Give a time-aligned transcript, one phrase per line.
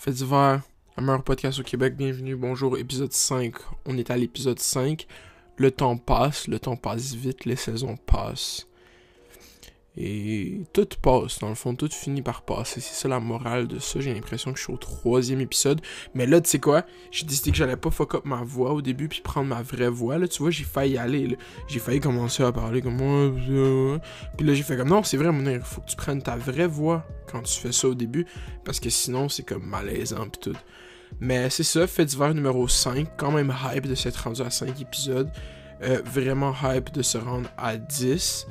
[0.00, 0.62] Fait divers,
[0.96, 3.52] un meilleur podcast au Québec, bienvenue, bonjour, épisode 5.
[3.84, 5.08] On est à l'épisode 5.
[5.56, 8.67] Le temps passe, le temps passe vite, les saisons passent.
[10.00, 12.80] Et tout passe, dans le fond, tout finit par passer.
[12.80, 13.98] C'est ça la morale de ça.
[13.98, 15.80] J'ai l'impression que je suis au troisième épisode.
[16.14, 16.84] Mais là, tu sais quoi?
[17.10, 19.88] J'ai décidé que j'allais pas fuck up ma voix au début puis prendre ma vraie
[19.88, 20.16] voix.
[20.16, 21.36] Là, tu vois, j'ai failli aller.
[21.66, 23.32] J'ai failli commencer à parler comme moi.
[24.36, 26.36] Puis là, j'ai fait comme non, c'est vrai, mon il faut que tu prennes ta
[26.36, 28.24] vraie voix quand tu fais ça au début.
[28.64, 30.56] Parce que sinon, c'est comme malaisant pis tout.
[31.18, 33.16] Mais c'est ça, fait d'hiver numéro 5.
[33.16, 35.28] Quand même hype de s'être rendu à 5 épisodes.
[35.82, 38.46] Euh, vraiment hype de se rendre à 10.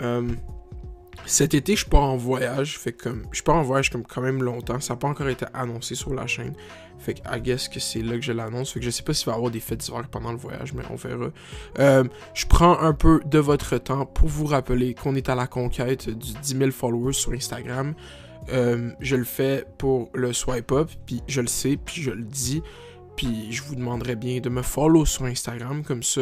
[0.00, 0.26] Euh,
[1.24, 2.78] cet été, je pars en voyage.
[2.78, 3.26] Fait comme.
[3.32, 4.80] Je pars en voyage comme quand même longtemps.
[4.80, 6.54] Ça n'a pas encore été annoncé sur la chaîne.
[6.98, 8.72] Fait que, I guess que c'est là que je l'annonce.
[8.72, 10.72] Fait que je sais pas s'il va y avoir des fêtes d'hiver pendant le voyage,
[10.72, 11.30] mais on verra.
[11.78, 15.46] Euh, je prends un peu de votre temps pour vous rappeler qu'on est à la
[15.46, 17.94] conquête du 10 000 followers sur Instagram.
[18.52, 22.22] Euh, je le fais pour le swipe up, puis je le sais, puis je le
[22.22, 22.62] dis.
[23.16, 26.20] Puis je vous demanderais bien de me follow sur Instagram, comme ça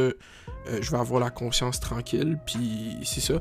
[0.68, 2.38] euh, je vais avoir la conscience tranquille.
[2.46, 3.40] Puis c'est ça.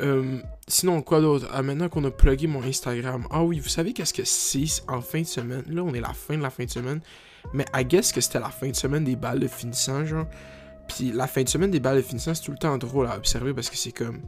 [0.00, 1.48] Euh, sinon, quoi d'autre?
[1.52, 3.26] Ah, Maintenant qu'on a plugué mon Instagram.
[3.30, 5.64] Ah oui, vous savez qu'est-ce que c'est en fin de semaine?
[5.68, 7.00] Là, on est la fin de la fin de semaine.
[7.52, 10.26] Mais I guess que c'était la fin de semaine des balles de finissant, genre.
[10.88, 13.16] Puis la fin de semaine des balles de finissant, c'est tout le temps drôle à
[13.16, 14.20] observer parce que c'est comme.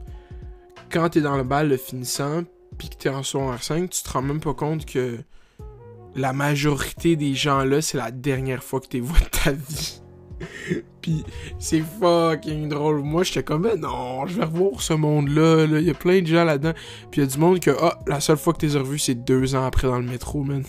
[0.91, 2.43] Quand t'es dans le bal de finissant,
[2.77, 5.19] puis que t'es en r 5, tu te rends même pas compte que
[6.15, 10.00] la majorité des gens là, c'est la dernière fois que tu vois de ta vie.
[11.01, 11.23] Puis
[11.59, 13.01] c'est fucking drôle.
[13.01, 15.65] Moi, j'étais comme, ben non, je vais revoir ce monde-là.
[15.65, 16.73] Il y a plein de gens là-dedans.
[17.09, 19.15] Puis il y a du monde que, ah, la seule fois que t'es revu, c'est
[19.15, 20.63] deux ans après dans le métro, man.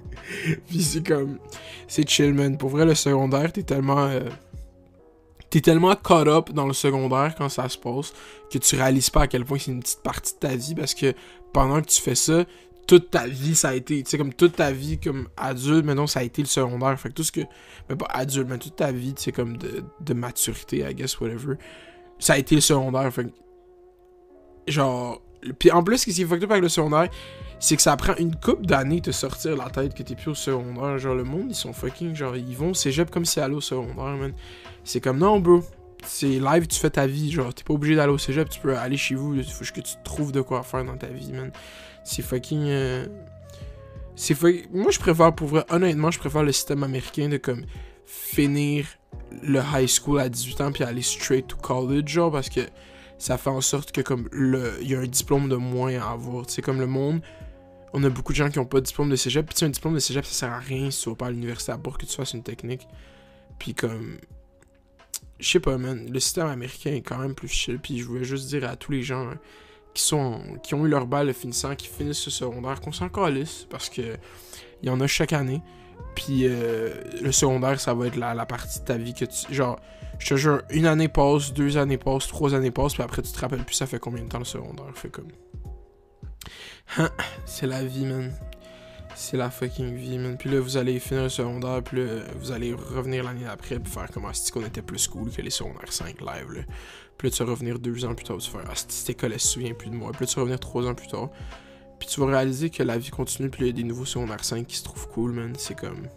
[0.68, 1.38] Puis c'est comme,
[1.88, 2.56] c'est chill, man.
[2.56, 4.06] Pour vrai, le secondaire, t'es tellement.
[4.06, 4.20] Euh,
[5.50, 8.14] t'es tellement caught up dans le secondaire quand ça se passe
[8.50, 10.94] que tu réalises pas à quel point c'est une petite partie de ta vie parce
[10.94, 11.12] que
[11.52, 12.44] pendant que tu fais ça,
[12.86, 15.94] toute ta vie, ça a été, tu sais, comme toute ta vie comme adulte, mais
[15.94, 16.98] non, ça a été le secondaire.
[16.98, 17.40] Fait que tout ce que,
[17.88, 21.20] mais pas adulte, mais toute ta vie, tu sais, comme de, de, maturité, I guess,
[21.20, 21.56] whatever,
[22.18, 23.12] ça a été le secondaire.
[23.12, 23.30] Fait que,
[24.66, 25.22] genre,
[25.58, 27.08] puis en plus, ce qui est fucked up avec le secondaire,
[27.58, 30.34] c'est que ça prend une coupe d'années de sortir la tête que t'es plus au
[30.34, 30.98] secondaire.
[30.98, 33.60] Genre, le monde, ils sont fucking, genre, ils vont au cégep comme si allaient au
[33.60, 34.32] secondaire, man.
[34.84, 35.62] C'est comme, non, bro,
[36.04, 37.30] c'est live, tu fais ta vie.
[37.30, 39.34] Genre, t'es pas obligé d'aller au cégep, tu peux aller chez vous.
[39.34, 41.52] Il faut que tu trouves de quoi faire dans ta vie, man.
[42.04, 42.64] C'est fucking.
[42.66, 43.06] Euh,
[44.16, 44.66] c'est fucking.
[44.72, 47.64] Moi, je préfère, pour vrai, honnêtement, je préfère le système américain de comme
[48.06, 48.86] finir
[49.42, 52.60] le high school à 18 ans puis aller straight to college, genre, parce que
[53.18, 56.46] ça fait en sorte que, comme, il y a un diplôme de moins à avoir.
[56.46, 57.20] Tu sais, comme le monde.
[57.94, 59.44] On a beaucoup de gens qui ont pas de diplôme de cégep.
[59.44, 61.26] Puis, tu sais, un diplôme de cégep, ça sert à rien si tu vas pas
[61.26, 62.88] à l'université à part que tu fasses une technique.
[63.58, 64.16] Puis, comme
[65.42, 67.78] je sais pas, man, le système américain est quand même plus chill.
[67.78, 69.30] Puis je voulais juste dire à tous les gens
[69.94, 73.66] qui sont qui ont eu leur balle finissant, qui finissent ce secondaire, qu'on s'en calisse
[73.70, 74.16] parce que
[74.82, 75.62] il y en a chaque année.
[76.14, 79.54] Puis euh, le secondaire, ça va être la, la, partie de ta vie que tu.
[79.54, 79.78] Genre,
[80.18, 83.32] je te jure, une année passe, deux années passent, trois années passent, puis après tu
[83.32, 84.90] te rappelles plus ça fait combien de temps le secondaire.
[84.94, 85.28] Fait comme.
[87.46, 88.32] C'est la vie, man.
[89.14, 90.36] C'est la fucking vie, man.
[90.36, 93.92] Puis là, vous allez finir le secondaire, puis là, vous allez revenir l'année d'après, puis
[93.92, 96.60] faire comme si qu'on était plus cool que les secondaires 5 live, là.
[97.18, 99.32] Puis là, tu vas revenir deux ans plus tard, tu vas faire ah, cette école,
[99.32, 100.10] elle se souvient plus de moi.
[100.12, 101.30] Puis là, tu vas revenir trois ans plus tard.
[101.98, 104.44] Puis tu vas réaliser que la vie continue, puis il y a des nouveaux secondaires
[104.44, 105.52] 5 qui se trouvent cool, man.
[105.56, 106.08] C'est comme.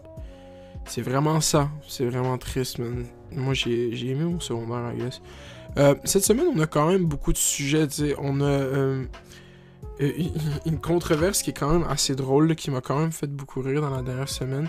[0.88, 1.69] C'est vraiment ça.
[1.88, 3.06] C'est vraiment triste, man.
[3.31, 5.22] Moi, j'ai aimé mon secondaire, I guess.
[5.77, 8.16] Euh, cette semaine, on a quand même beaucoup de sujets, tu sais.
[8.17, 8.45] On a.
[8.45, 9.06] Euh,
[10.01, 10.11] euh,
[10.66, 13.81] une controverse qui est quand même assez drôle, qui m'a quand même fait beaucoup rire
[13.81, 14.67] dans la dernière semaine.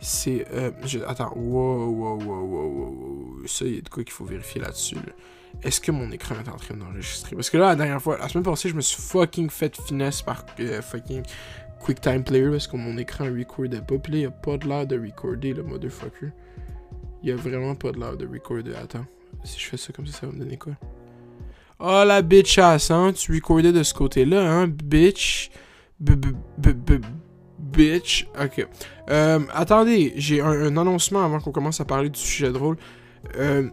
[0.00, 0.46] C'est.
[0.52, 0.70] Euh,
[1.06, 3.46] attends, wow, wow, wow, wow, wow.
[3.46, 4.96] Ça, il y a de quoi qu'il faut vérifier là-dessus.
[5.62, 7.36] Est-ce que mon écran est en train d'enregistrer?
[7.36, 10.20] Parce que là, la dernière fois, la semaine passée, je me suis fucking fait finesse
[10.20, 11.22] par euh, fucking
[11.80, 13.98] QuickTime Player parce que mon écran recordait pas.
[13.98, 16.32] Puis là, il n'y a pas de l'air de recorder, le motherfucker.
[17.22, 18.74] Il y a vraiment pas de l'air de recorder.
[18.74, 19.06] Attends,
[19.44, 20.74] si je fais ça comme ça, ça va me donner quoi?
[21.80, 23.12] Oh la bitch ass, hein?
[23.14, 24.68] Tu recordais de ce côté-là, hein?
[24.68, 25.50] Bitch.
[27.58, 28.26] bitch.
[28.40, 28.66] Ok.
[29.10, 32.76] Euh, attendez, j'ai un, annoncement avant qu'on commence à parler du sujet drôle.
[33.36, 33.68] Euh,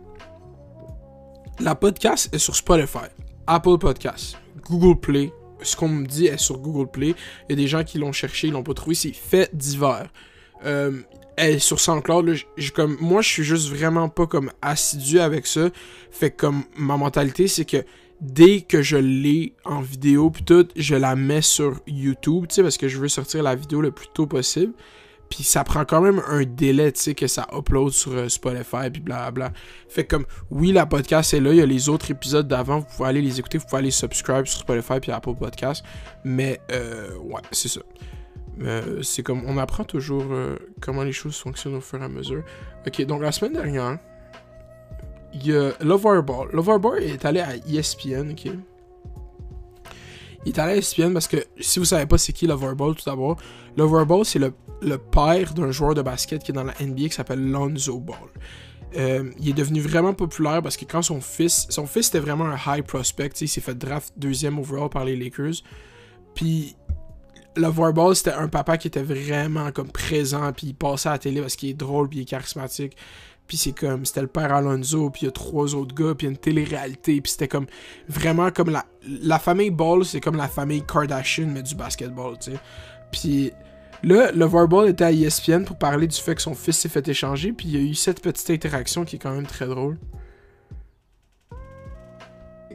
[1.59, 3.09] la podcast est sur Spotify,
[3.45, 5.31] Apple Podcast, Google Play.
[5.61, 7.13] Ce qu'on me dit est sur Google Play.
[7.47, 8.95] Il y a des gens qui l'ont cherché, ils l'ont pas trouvé.
[8.95, 10.09] C'est fait divers.
[10.65, 10.91] Euh,
[11.57, 12.37] sur SoundCloud,
[12.75, 15.69] comme, moi, je suis juste vraiment pas comme assidu avec ça.
[16.11, 17.83] Fait comme ma mentalité, c'est que
[18.19, 22.61] dès que je l'ai en vidéo, puis tout, je la mets sur YouTube, tu sais,
[22.61, 24.73] parce que je veux sortir la vidéo le plus tôt possible.
[25.29, 28.89] Puis ça prend quand même un délai, tu sais, que ça upload sur euh, Spotify,
[28.91, 29.53] puis blablabla.
[29.87, 32.85] Fait comme, oui, la podcast est là, il y a les autres épisodes d'avant, vous
[32.97, 35.83] pouvez aller les écouter, vous pouvez aller subscribe sur Spotify puis Apple Podcast.
[36.25, 37.81] Mais, euh, ouais, c'est ça.
[38.61, 42.09] Euh, c'est comme, on apprend toujours euh, comment les choses fonctionnent au fur et à
[42.09, 42.43] mesure.
[42.85, 43.97] Ok, donc la semaine dernière,
[45.33, 46.49] il y a Loverball.
[46.51, 48.51] Loverball est allé à ESPN, ok?
[50.45, 53.05] Il est allé à ESPN parce que, si vous savez pas c'est qui Loverball, tout
[53.05, 53.37] d'abord,
[53.77, 57.11] Loverball, c'est le, le père d'un joueur de basket qui est dans la NBA qui
[57.11, 58.17] s'appelle Lonzo Ball.
[58.97, 62.45] Euh, il est devenu vraiment populaire parce que quand son fils, son fils était vraiment
[62.45, 65.63] un high prospect, il s'est fait draft deuxième overall par les Lakers.
[66.35, 66.75] Puis
[67.55, 71.19] le Ball, c'était un papa qui était vraiment comme présent, puis il passait à la
[71.19, 72.95] télé parce qu'il est drôle, puis il est charismatique.
[73.47, 76.27] Puis c'est comme, c'était le père Alonso, puis il y a trois autres gars, puis
[76.27, 77.65] une télé-réalité, puis c'était comme,
[78.07, 78.71] vraiment comme
[79.03, 82.59] la, famille Ball, c'est comme la famille Kardashian, mais du basketball, tu sais.
[83.11, 83.51] Puis
[84.03, 87.05] là, le Ball était à ESPN pour parler du fait que son fils s'est fait
[87.05, 89.97] échanger, puis il y a eu cette petite interaction qui est quand même très drôle.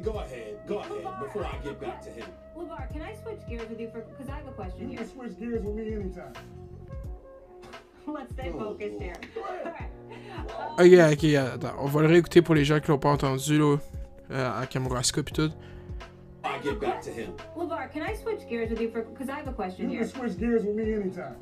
[0.02, 2.26] Go ahead, go ahead, before I get back to him.
[2.96, 5.00] Can I switch gears with you for, because I have a question you here.
[5.00, 6.32] You can switch gears with me anytime.
[8.06, 9.16] Let's stay focused here.
[10.78, 11.75] Ok, ok, attends.
[11.78, 13.76] On va le réécouter pour les gens qui l'ont pas entendu, là,
[14.31, 15.50] euh, à Kamouraska pis tout.
[16.44, 17.32] I get back to him.
[17.56, 20.06] LeVar, can I switch gears with you for, because I have a question you here.
[20.06, 21.37] You can switch gears with me anytime.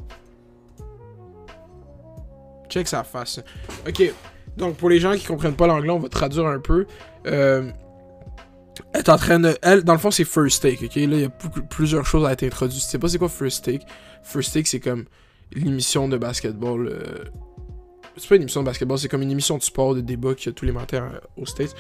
[2.68, 3.40] Check sa face.
[3.86, 4.12] Ok,
[4.56, 6.86] donc pour les gens qui comprennent pas l'anglais, on va traduire un peu.
[7.26, 7.70] Euh,
[8.94, 9.58] elle est en train de.
[9.60, 10.94] Elle, dans le fond, c'est First Take, ok?
[10.94, 11.28] Là, il y a
[11.68, 12.80] plusieurs choses à être introduites.
[12.80, 13.84] Tu sais pas c'est quoi First Take?
[14.22, 15.04] First Take, c'est comme
[15.52, 16.86] l'émission de basketball.
[16.86, 17.24] Euh,
[18.16, 20.46] c'est pas une émission de basketball, c'est comme une émission de sport, de débat qu'il
[20.46, 21.74] y a tous les matins euh, aux States.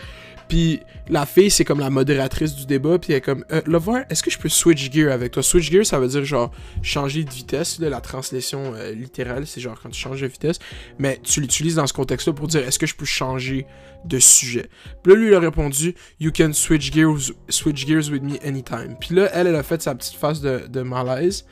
[0.48, 4.02] Puis la fille, c'est comme la modératrice du débat, puis elle est comme euh, voir
[4.10, 5.42] est-ce que je peux switch gear avec toi?
[5.42, 6.50] Switch gear, ça veut dire genre
[6.82, 10.58] changer de vitesse, là, la translation euh, littérale, c'est genre quand tu changes de vitesse,
[10.98, 13.66] mais tu l'utilises dans ce contexte-là pour dire est-ce que je peux changer
[14.04, 14.68] de sujet?
[15.02, 18.96] Puis là, lui, il a répondu You can switch gears, switch gears with me anytime.
[19.00, 21.46] Puis là, elle, elle a fait sa petite face de, de malaise,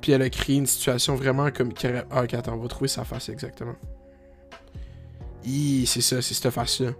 [0.00, 1.72] puis elle a créé une situation vraiment comme.
[2.10, 3.74] Ah, ok, attends, on va trouver sa face exactement
[5.44, 6.90] c'est ça, c'est cette face-là.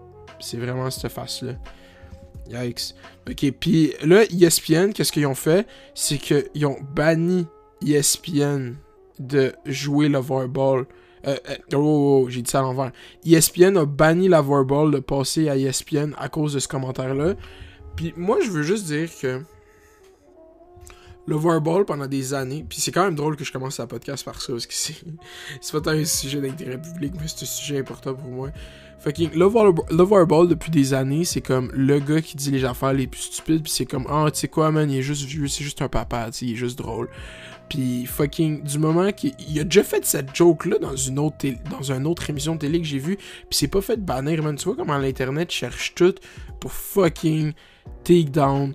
[0.40, 1.52] C'est vraiment cette face-là.
[2.50, 2.94] Yikes.
[3.28, 5.66] Ok, puis là, ESPN, qu'est-ce qu'ils ont fait?
[5.94, 7.46] C'est qu'ils ont banni
[7.86, 8.74] ESPN
[9.18, 10.86] de jouer le Ball.
[11.26, 12.92] Euh, euh, oh, oh, oh, j'ai dit ça à l'envers.
[13.26, 17.34] ESPN a banni la Ball de passer à ESPN à cause de ce commentaire-là.
[17.96, 19.42] Puis moi, je veux juste dire que
[21.28, 22.64] le Ball pendant des années.
[22.68, 24.94] Puis c'est quand même drôle que je commence à podcast par ça, parce que c'est,
[25.82, 28.50] pas un sujet d'intérêt public, mais c'est un sujet important pour moi.
[29.00, 33.06] Fucking, le Ball depuis des années, c'est comme le gars qui dit les affaires les
[33.06, 35.46] plus stupides, puis c'est comme, ah, oh, tu sais quoi, man, il est juste vieux,
[35.46, 37.08] c'est juste un papa, tu il est juste drôle.
[37.68, 41.36] Puis fucking, du moment qu'il a déjà fait cette joke-là dans une autre
[41.70, 44.56] dans une autre émission de télé que j'ai vue, puis c'est pas fait bannir, man.
[44.56, 46.14] Tu vois comment l'internet cherche tout
[46.60, 47.52] pour fucking
[48.04, 48.74] take down.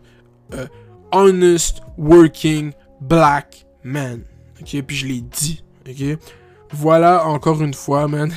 [0.53, 0.67] Euh,
[1.13, 4.23] honest working black man.
[4.59, 5.63] Ok, puis je l'ai dit.
[5.87, 6.17] Ok,
[6.71, 8.33] voilà encore une fois, man.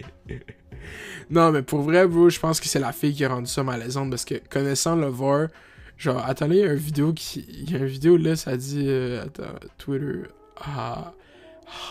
[1.30, 3.62] non, mais pour vrai, bro, je pense que c'est la fille qui a rendu ça
[3.62, 5.48] malaisante parce que connaissant le voir,
[5.96, 8.56] genre, attendez, il y a une vidéo qui, il y a une vidéo là, ça
[8.56, 10.22] dit, euh, attends, Twitter,
[10.60, 11.12] ah,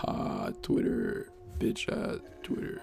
[0.05, 1.25] ah, Twitter,
[1.59, 2.77] bitch, ah, Twitter.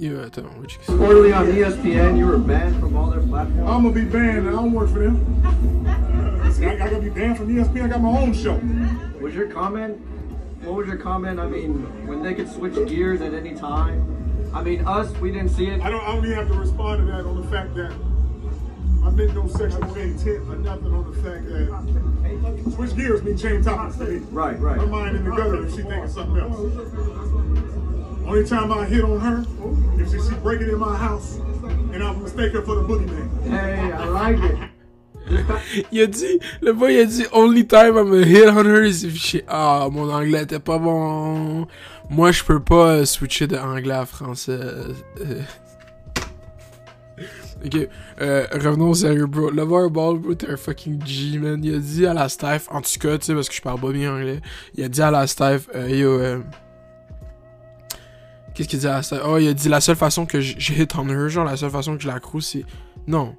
[0.00, 0.58] Yeah, I don't.
[0.58, 3.68] What you Reportedly on ESPN, you were banned from all their platforms.
[3.68, 4.48] I'm gonna be banned.
[4.48, 5.42] I don't work for them.
[5.86, 7.82] I, I gotta be banned from ESPN.
[7.84, 8.58] I got my own show.
[9.20, 9.98] Was your comment?
[10.62, 11.38] What was your comment?
[11.38, 14.16] I mean, when they could switch gears at any time.
[14.54, 15.82] I mean, us, we didn't see it.
[15.82, 16.00] I don't.
[16.00, 17.92] I don't even have to respond to that on the fact that
[19.04, 23.66] I meant no sexual intent or nothing on the fact that switch gears means change
[23.66, 24.18] topics to me.
[24.30, 24.78] Right, right.
[24.78, 26.58] My mind in the gutter if she thinking something else.
[28.26, 29.44] Only time I hit on her
[30.14, 31.36] is if she break it in my house
[31.92, 33.42] and I mistake her for the boogeyman.
[33.48, 34.58] Hey, I like it.
[35.92, 38.82] il a dit, le boy il a dit Only time I'm gonna hit on her
[38.82, 39.42] is if she.
[39.46, 41.66] Ah, mon anglais était pas bon.
[42.08, 44.58] Moi, je peux pas switcher de anglais à français.
[47.62, 47.76] Ok,
[48.22, 49.50] euh, revenons au sérieux, bro.
[49.50, 51.62] Levar Ball, bro, t'es un fucking G, man.
[51.62, 53.78] Il a dit à la staff, en tout cas, tu sais, parce que je parle
[53.78, 54.40] pas bien anglais.
[54.76, 56.38] Il a dit à la staff, euh, yo, euh,
[58.60, 59.22] Qu'est-ce qu'il dit à ça?
[59.26, 61.70] Oh, il a dit la seule façon que j'ai hit on her, genre la seule
[61.70, 62.66] façon que je la c'est.
[63.06, 63.34] Non.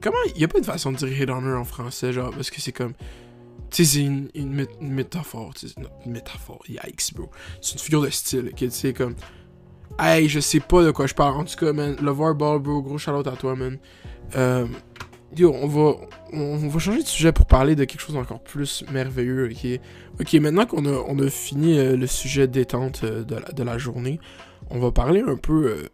[0.00, 0.16] Comment.
[0.34, 2.50] Il y a pas de façon de dire hit on her en français, genre, parce
[2.50, 2.94] que c'est comme.
[3.70, 5.54] Tu c'est une, une, métaphore.
[6.04, 7.30] Une métaphore, yikes, bro.
[7.60, 8.56] C'est une figure de style, ok?
[8.56, 9.14] Tu sais, comme.
[9.96, 11.36] Hey, je sais pas de quoi je parle.
[11.36, 13.78] En tout cas, man, le Ball, bro, gros shout à toi, man.
[14.34, 14.66] Euh,
[15.36, 15.94] yo, on va,
[16.32, 19.80] on, va changer de sujet pour parler de quelque chose d'encore plus merveilleux, ok?
[20.20, 23.78] Ok, maintenant qu'on a, on a fini euh, le sujet détente euh, de, de la
[23.78, 24.18] journée,
[24.74, 25.88] on va parler un peu euh,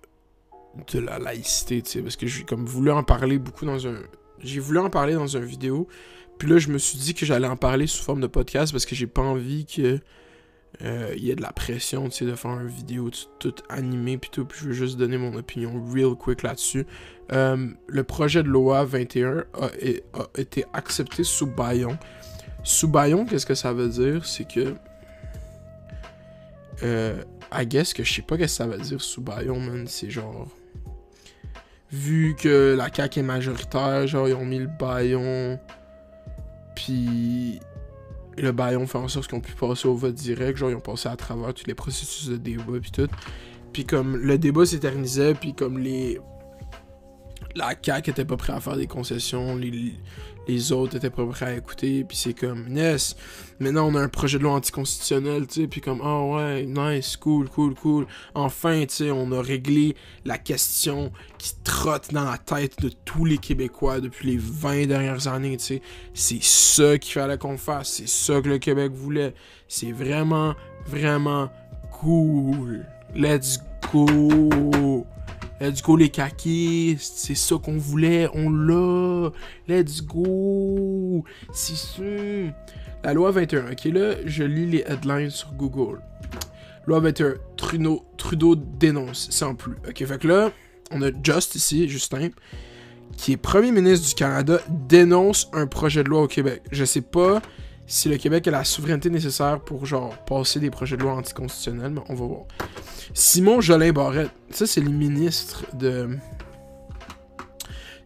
[0.93, 3.97] de la laïcité, tu sais, parce que j'ai comme voulu en parler beaucoup dans un...
[4.43, 5.87] J'ai voulu en parler dans une vidéo,
[6.39, 8.87] Puis là, je me suis dit que j'allais en parler sous forme de podcast parce
[8.87, 9.99] que j'ai pas envie que
[10.83, 14.17] euh, il y ait de la pression, tu sais, de faire une vidéo tout, animée
[14.17, 14.47] puis tout.
[14.47, 16.87] Puis je veux juste donner mon opinion real quick là-dessus.
[17.33, 19.69] Euh, le projet de loi 21 a,
[20.39, 21.99] été accepté sous baillon.
[22.65, 24.25] Sous baillon, qu'est-ce que ça veut dire?
[24.25, 24.75] C'est que...
[27.53, 29.87] I guess que je sais pas qu'est-ce que ça veut dire sous baillon, man.
[29.87, 30.49] C'est genre
[31.93, 35.59] vu que la CAQ est majoritaire, genre, ils ont mis le baillon.
[36.75, 37.61] Puis
[38.39, 40.59] le baillon fait en sorte qu'ils ont pu passer au vote direct.
[40.59, 43.09] Genre, ils ont passé à travers tous les processus de débat, puis tout.
[43.73, 46.21] Puis comme le débat s'éternisait, puis comme les.
[47.57, 49.95] La CAQ était pas prêt à faire des concessions, les,
[50.51, 53.17] les autres étaient pas prêts à écouter, puis c'est comme, yes,
[53.59, 57.17] maintenant on a un projet de loi anticonstitutionnel, tu sais, puis comme, oh ouais, nice,
[57.17, 58.07] cool, cool, cool.
[58.35, 63.25] Enfin, tu sais, on a réglé la question qui trotte dans la tête de tous
[63.25, 65.83] les Québécois depuis les 20 dernières années, tu sais.
[66.15, 69.35] C'est ça qu'il fallait qu'on fasse, c'est ça que le Québec voulait.
[69.69, 70.55] C'est vraiment,
[70.87, 71.51] vraiment
[71.91, 72.87] cool.
[73.15, 73.59] Let's
[73.93, 75.07] go!
[75.61, 79.31] Let's go les kakis, c'est ça qu'on voulait, on l'a.
[79.69, 81.23] Let's go.
[81.53, 82.55] C'est.
[83.05, 83.73] La loi 21.
[83.73, 86.01] Ok, là, je lis les headlines sur Google.
[86.87, 87.35] Loi 21.
[87.59, 89.77] Trudeau, Trudeau dénonce, sans plus.
[89.87, 90.51] Ok, fait que là,
[90.93, 92.31] on a Just ici, Justin,
[93.19, 96.63] qui est premier ministre du Canada, dénonce un projet de loi au Québec.
[96.73, 97.43] Je sais pas
[97.91, 101.91] si le Québec a la souveraineté nécessaire pour, genre, passer des projets de loi anticonstitutionnels,
[101.91, 102.45] mais on va voir.
[103.15, 106.09] Simon Jolin Barrette, ça c'est le ministre de.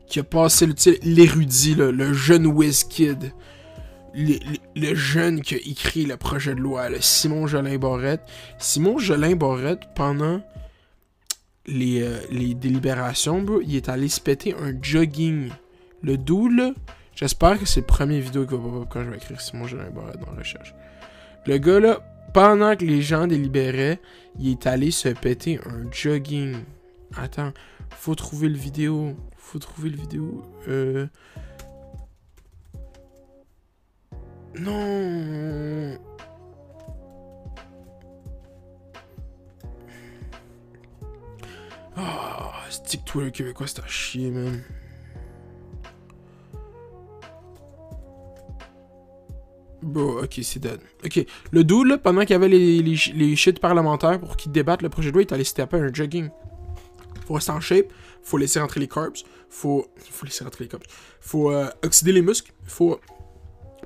[0.08, 0.66] qui a passé
[1.02, 3.32] l'érudit, le jeune whiz kid.
[4.14, 8.22] Le, jeune qui a écrit le projet de loi, le Simon Jolin Barrette.
[8.58, 10.40] Simon Jolin Barrette, pendant
[11.66, 15.50] les, euh, les délibérations, il est allé se péter un jogging.
[16.00, 16.48] Le doux,
[17.14, 20.20] j'espère que c'est le premier vidéo que va quand je vais écrire Simon Jolin Barrette
[20.20, 20.74] dans la recherche.
[21.46, 22.00] Le gars là,
[22.32, 24.00] pendant que les gens délibéraient,
[24.38, 26.56] il est allé se péter un jogging.
[27.16, 27.52] Attends,
[27.90, 29.14] faut trouver le vidéo.
[29.36, 30.42] Faut trouver le vidéo.
[30.68, 31.06] Euh...
[34.58, 35.98] Non.
[41.96, 44.60] Ah, oh, stick Twitter québécois, c'est à chier, man.
[49.96, 50.80] Ok, c'est dead.
[51.04, 54.52] Ok, le dude, là, pendant qu'il y avait les, les, les shit parlementaires pour qu'ils
[54.52, 56.30] débattent le projet de loi, il est allé se taper un jogging.
[57.26, 57.86] Faut rester en shape,
[58.22, 59.16] faut laisser rentrer les carbs,
[59.48, 59.86] faut...
[60.10, 60.84] Faut laisser rentrer les carbs.
[61.20, 63.00] Faut euh, oxyder les muscles, faut...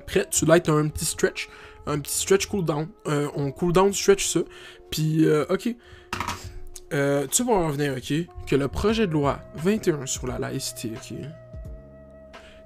[0.07, 1.49] Prêt, tu dois être un petit stretch,
[1.85, 2.87] un petit stretch cool down.
[3.07, 4.39] Euh, on cool down stretch ça,
[4.89, 5.75] puis euh, ok.
[6.91, 11.17] Euh, tu vas revenir, ok, que le projet de loi 21 sur la laïcité, ok,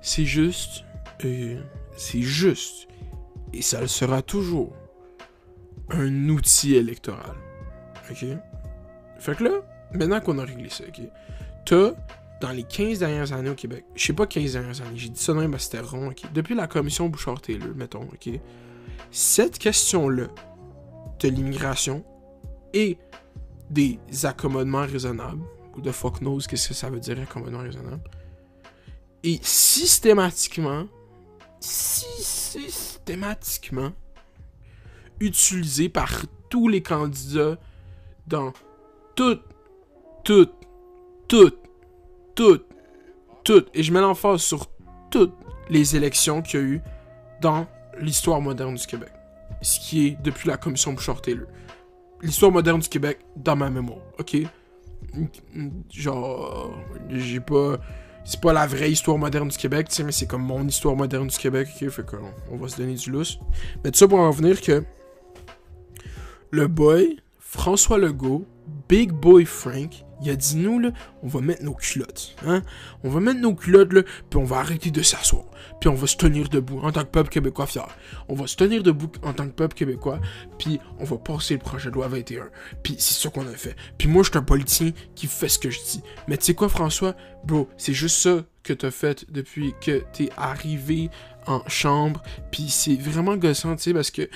[0.02, 0.86] c'est juste...
[1.20, 2.88] c'est juste
[3.54, 4.74] et ça le sera toujours
[5.90, 7.36] un outil électoral.
[8.10, 8.26] OK?
[9.20, 9.52] Fait que là,
[9.94, 11.02] maintenant qu'on a réglé ça, OK?
[11.66, 11.92] T'as,
[12.42, 15.22] dans les 15 dernières années au Québec, je sais pas 15 dernières années, j'ai dit
[15.22, 16.12] ça même c'était rond?
[16.34, 18.30] Depuis la commission Bouchard-Taylor, mettons, OK?
[19.12, 20.28] Cette question-là
[21.20, 22.04] de l'immigration
[22.74, 22.98] et
[23.70, 25.44] des accommodements raisonnables,
[25.76, 28.04] ou de fuck knows qu'est-ce que ça veut dire accommodement raisonnable,
[29.24, 30.86] et systématiquement,
[31.64, 33.92] systématiquement
[35.20, 37.58] utilisé par tous les candidats
[38.28, 38.54] dans
[39.16, 39.44] toutes,
[40.24, 40.54] toutes,
[41.28, 41.60] toutes,
[42.36, 42.68] toutes,
[43.44, 44.68] toutes, et je mets l'emphase sur
[45.10, 45.34] toutes
[45.70, 46.82] les élections qu'il y a eu
[47.42, 47.66] dans
[48.00, 49.12] l'histoire moderne du Québec.
[49.62, 51.48] Ce qui est depuis la commission Bouchard-Taylor.
[52.22, 54.38] L'histoire moderne du Québec dans ma mémoire, ok?
[55.92, 56.74] Genre,
[57.10, 57.78] j'ai pas
[58.26, 60.96] c'est pas la vraie histoire moderne du Québec, tu sais, mais c'est comme mon histoire
[60.96, 63.40] moderne du Québec, ok, fait qu'on on va se donner du lousse.
[63.84, 64.84] Mais tout ça pour en venir que
[66.52, 68.46] le boy, François Legault,
[68.88, 72.62] Big Boy Frank, il a dit nous là, on va mettre nos culottes, hein?
[73.04, 75.46] On va mettre nos culottes là, puis on va arrêter de s'asseoir,
[75.80, 77.88] puis on va se tenir debout en tant que peuple québécois fier.
[78.28, 80.20] On va se tenir debout en tant que peuple québécois,
[80.58, 82.50] puis on va passer le projet de loi 21.
[82.84, 83.76] Puis c'est ça qu'on a fait.
[83.98, 86.02] Puis moi je suis un politicien qui fait ce que je dis.
[86.28, 90.30] Mais tu sais quoi François, bro, c'est juste ça que t'as fait depuis que t'es
[90.38, 91.10] arrivé
[91.46, 94.30] en chambre, puis c'est vraiment gossant, tu sais, parce que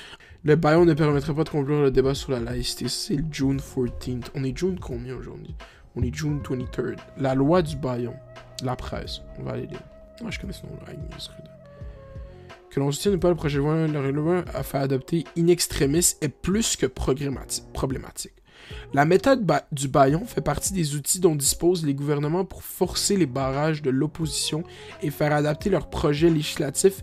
[0.43, 2.87] le baillon ne permettrait pas de conclure le débat sur la laïcité.
[2.87, 4.27] C'est le June 14th.
[4.35, 5.55] On est June combien aujourd'hui?
[5.97, 6.97] On est June 23rd.
[7.17, 8.13] La loi du baillon.
[8.63, 9.21] La presse.
[9.39, 9.81] On va aller lire.
[10.23, 10.93] Ah, je connais ce nom-là.
[12.69, 16.15] Que l'on soutienne pas le projet de loi, le règlement à faire adopter in extremis
[16.21, 18.33] est plus que problématique.
[18.93, 23.25] La méthode du baillon fait partie des outils dont disposent les gouvernements pour forcer les
[23.25, 24.63] barrages de l'opposition
[25.01, 27.01] et faire adapter leurs projets législatifs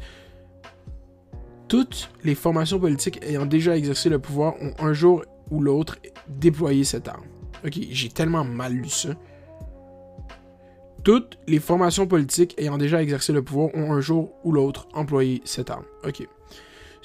[1.69, 5.99] Toutes les formations politiques ayant déjà exercé le pouvoir ont un jour ou l'autre
[6.29, 7.25] déployé cette arme.
[7.64, 9.11] Ok, j'ai tellement mal lu ça.
[11.02, 15.42] Toutes les formations politiques ayant déjà exercé le pouvoir ont un jour ou l'autre employé
[15.44, 15.85] cette arme.
[16.04, 16.26] Ok.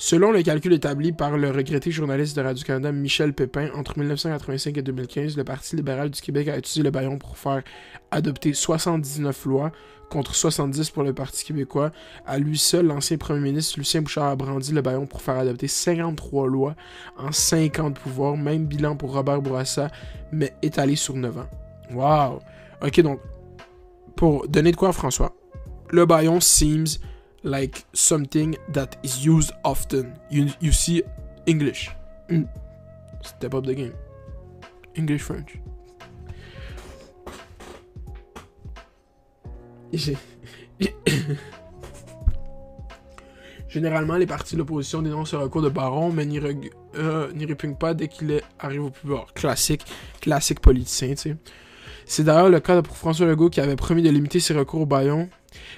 [0.02, 4.82] Selon le calcul établi par le regretté journaliste de Radio-Canada Michel Pépin, entre 1985 et
[4.82, 7.64] 2015, le Parti libéral du Québec a utilisé le baillon pour faire
[8.10, 9.74] adopter 79 lois
[10.10, 11.92] contre 70 pour le Parti québécois.
[12.26, 15.68] À lui seul, l'ancien premier ministre Lucien Bouchard a brandi le baillon pour faire adopter
[15.68, 16.76] 53 lois
[17.18, 18.38] en 50 pouvoirs.
[18.38, 19.90] Même bilan pour Robert Bourassa,
[20.32, 21.50] mais étalé sur 9 ans.
[21.92, 22.40] Wow!
[22.82, 23.20] Ok, donc,
[24.16, 25.36] pour donner de quoi François,
[25.90, 27.02] le baillon seems
[27.44, 30.14] like something that is used often.
[30.30, 31.04] You, you see
[31.46, 31.90] English.
[32.30, 32.48] Mm.
[33.22, 33.94] Step up the game.
[34.96, 35.60] English French.
[43.70, 46.40] Généralement, les partis de l'opposition dénoncent le recours de Baron, mais n'y,
[46.96, 49.32] euh, répugnent pas dès qu'il arrive au pouvoir.
[49.34, 49.86] Classique,
[50.22, 51.38] classique politicien, tu sais.
[52.06, 54.88] C'est d'ailleurs le cas pour François Legault qui avait promis de limiter ses recours au
[54.88, 55.30] baillon.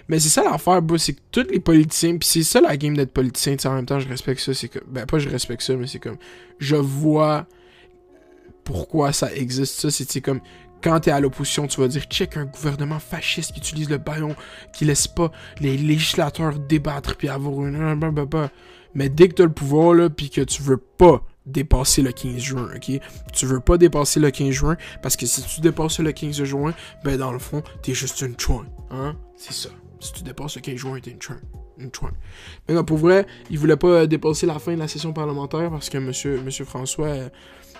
[0.08, 2.96] Mais c'est ça l'affaire, bro, c'est que tous les politiciens, puis c'est ça la game
[2.96, 5.62] d'être politicien, tu en même temps, je respecte ça, c'est que, ben pas je respecte
[5.62, 6.18] ça, mais c'est comme,
[6.60, 7.46] je vois
[8.64, 10.42] pourquoi ça existe, ça, c'est comme,
[10.82, 14.36] quand t'es à l'opposition, tu vas dire check un gouvernement fasciste qui utilise le baillon,
[14.74, 18.00] qui laisse pas les législateurs débattre puis avoir une.
[18.94, 22.38] Mais dès que t'as le pouvoir, là, puis que tu veux pas dépasser le 15
[22.38, 23.00] juin, ok?
[23.34, 26.74] Tu veux pas dépasser le 15 juin, parce que si tu dépasses le 15 juin,
[27.04, 29.16] ben dans le fond, t'es juste une chouin, hein?
[29.36, 29.70] C'est ça.
[30.00, 31.40] Si tu dépasses le 15 juin, t'es une chouin.
[31.78, 31.90] Une.
[32.68, 35.90] Mais non, pour vrai, il voulait pas dépasser la fin de la session parlementaire parce
[35.90, 37.08] que monsieur, monsieur François.
[37.08, 37.30] Euh,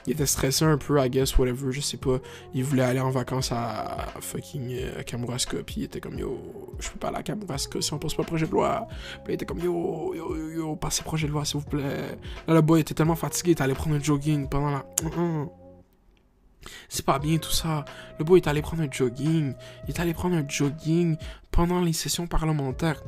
[0.08, 2.18] il était stressé un peu, I guess, whatever, je sais pas.
[2.54, 6.40] Il voulait aller en vacances à, fucking euh, Kamouraska, puis il était comme yo,
[6.80, 8.88] je peux pas aller à Kamouraska si on passe pas le projet de loi.
[9.24, 12.18] Puis il était comme yo, yo, yo, yo passez projet de loi s'il vous plaît.
[12.48, 14.86] Là, le boy était tellement fatigué, il est allé prendre un jogging pendant la.
[16.90, 17.86] C'est pas bien tout ça.
[18.20, 19.54] Le boy est allé prendre un jogging.
[19.88, 21.18] Il est allé prendre un jogging
[21.52, 23.02] pendant les sessions parlementaires.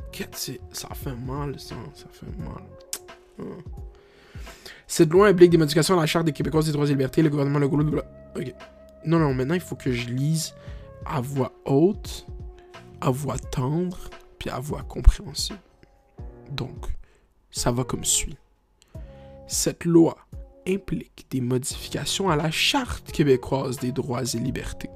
[0.72, 1.76] Ça fait mal, ça.
[1.94, 2.62] Ça fait mal.
[4.86, 7.22] Cette loi implique des modifications à la Charte des Québécois des droits et libertés.
[7.22, 8.54] Le gouvernement le Ok.
[9.06, 10.54] Non, non, maintenant, il faut que je lise
[11.04, 12.26] à voix haute,
[13.00, 13.98] à voix tendre,
[14.38, 15.58] puis à voix compréhensible.
[16.50, 16.86] Donc,
[17.50, 18.36] ça va comme suit.
[19.46, 20.16] Cette loi
[20.68, 24.90] implique des modifications à la Charte québécoise des droits et libertés.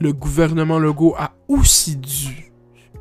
[0.00, 2.52] Le gouvernement Legault a aussi dû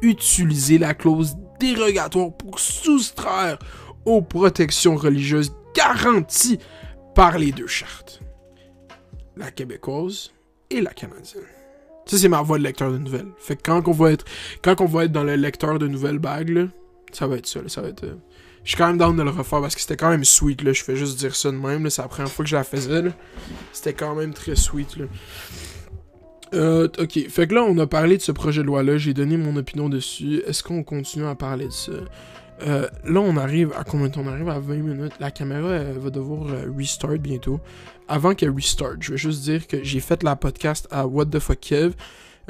[0.02, 3.58] utiliser la clause dérogatoire pour soustraire
[4.06, 6.60] aux protections religieuses garantie
[7.14, 8.22] par les deux chartes.
[9.36, 10.32] La québécoise
[10.70, 11.44] et la canadienne.
[12.06, 13.32] Ça, c'est ma voix de lecteur de nouvelles.
[13.38, 14.26] Fait que quand on va être,
[14.64, 16.70] quand va être dans le lecteur de nouvelles bagues,
[17.12, 18.06] ça va être ça, ça va être...
[18.06, 18.16] Euh,
[18.68, 20.74] je suis quand même down de le refaire parce que c'était quand même sweet, là.
[20.74, 23.02] Je fais juste dire ça de même, C'est la première fois que je la faisais,
[23.72, 25.06] C'était quand même très sweet, là.
[26.54, 29.38] Euh, ok, fait que là, on a parlé de ce projet de loi-là, j'ai donné
[29.38, 30.44] mon opinion dessus.
[30.46, 31.94] Est-ce qu'on continue à parler de ça?
[32.68, 35.14] Euh, là, on arrive à combien On arrive à 20 minutes.
[35.22, 37.62] La caméra va devoir euh, restart bientôt.
[38.10, 41.40] Avant qu'elle restart, je vais juste dire que j'ai fait la podcast à What the
[41.40, 41.94] fuck Kev,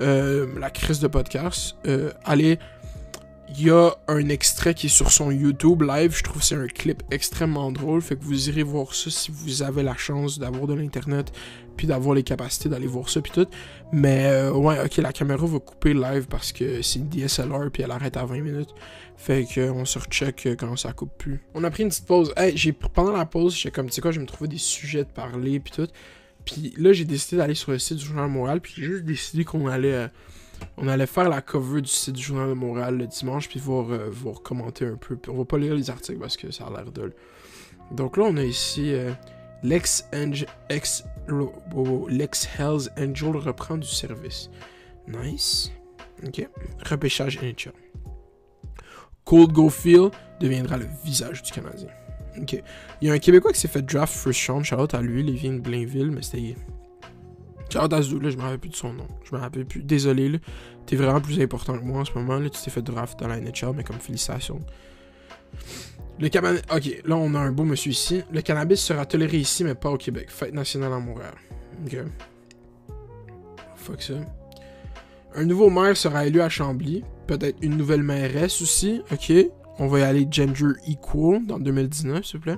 [0.02, 1.76] euh, la crise de podcast.
[2.26, 2.58] allez,
[3.50, 6.16] il y a un extrait qui est sur son YouTube live.
[6.16, 8.02] Je trouve que c'est un clip extrêmement drôle.
[8.02, 11.32] Fait que vous irez voir ça si vous avez la chance d'avoir de l'internet
[11.78, 13.48] puis d'avoir les capacités d'aller voir ça puis tout.
[13.92, 17.92] Mais ouais, ok, la caméra va couper live parce que c'est une DSLR puis elle
[17.92, 18.74] arrête à 20 minutes.
[19.16, 21.42] Fait qu'on se recheck quand ça coupe plus.
[21.56, 22.34] On a pris une petite pause.
[22.54, 25.10] J'ai, pendant la pause, j'étais comme, tu sais quoi, je me trouvais des sujets de
[25.10, 25.88] parler, puis tout.
[26.46, 29.04] Puis là, j'ai décidé d'aller sur le site du Journal de Montréal, puis j'ai juste
[29.04, 30.08] décidé qu'on allait, euh,
[30.78, 33.92] on allait faire la cover du site du Journal de Montréal le dimanche, puis voir,
[33.92, 34.12] euh,
[34.44, 35.18] commenter un peu.
[35.28, 37.14] On va pas lire les articles parce que ça a l'air de.
[37.92, 39.12] Donc là, on a ici euh,
[39.64, 40.08] Lex,
[40.70, 41.04] ex,
[42.10, 44.50] Lex Hells Angel reprend du service.
[45.08, 45.72] Nice.
[46.26, 46.48] Ok.
[46.84, 47.74] Repêchage NHL.
[49.24, 51.90] Cold Gofield deviendra le visage du Canadien.
[52.40, 52.62] Ok.
[53.02, 54.64] Il y a un Québécois qui s'est fait draft first round.
[54.64, 56.56] Shout à lui, il Blainville, mais c'était.
[57.76, 59.08] À ce là, je me rappelle plus de son nom.
[59.24, 59.84] Je me rappelle plus.
[59.84, 60.38] Désolé, là.
[60.86, 62.40] T'es vraiment plus important que moi en ce moment.
[62.40, 64.60] Là, tu t'es fait draft dans la NHL, mais comme félicitations.
[66.20, 66.62] Le cannabis.
[66.74, 68.24] Ok, là, on a un beau monsieur ici.
[68.32, 70.28] Le cannabis sera toléré ici, mais pas au Québec.
[70.30, 71.34] Fête nationale à Montréal.
[71.86, 71.98] Ok.
[73.76, 74.14] Fuck ça.
[75.36, 79.02] Un nouveau maire sera élu à Chambly peut-être une nouvelle mairesse aussi.
[79.12, 79.32] Ok.
[79.80, 82.58] On va y aller gender equal dans 2019, s'il vous plaît.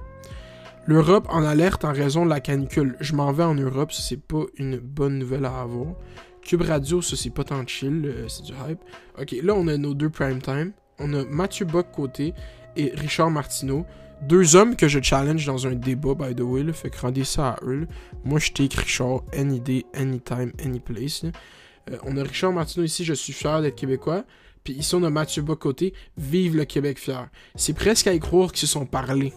[0.89, 2.97] L'Europe en alerte en raison de la canicule.
[2.99, 5.93] Je m'en vais en Europe, c'est pas une bonne nouvelle à avoir.
[6.41, 8.79] Cube Radio, ça c'est pas tant chill, euh, c'est du hype.
[9.21, 10.71] Ok, là on a nos deux prime time.
[10.97, 12.33] On a Mathieu Bock côté
[12.75, 13.85] et Richard Martineau.
[14.23, 17.49] Deux hommes que je challenge dans un débat, by the way, fait que rendez ça
[17.49, 17.85] à eux.
[18.25, 21.23] Moi, je t'ai Richard, any day, anytime, any place.
[21.23, 24.23] Euh, on a Richard Martineau ici, je suis fier d'être québécois.
[24.63, 27.29] Puis ici, on a Mathieu Bocoté, vive le Québec fier.
[27.53, 29.33] C'est presque à y croire qu'ils se sont parlé